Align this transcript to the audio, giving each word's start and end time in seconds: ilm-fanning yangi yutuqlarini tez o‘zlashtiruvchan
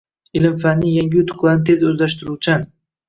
ilm-fanning 0.39 0.95
yangi 0.95 1.19
yutuqlarini 1.21 1.67
tez 1.71 1.85
o‘zlashtiruvchan 1.91 2.67